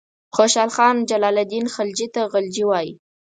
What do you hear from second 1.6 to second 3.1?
خلجي ته غلجي وایي.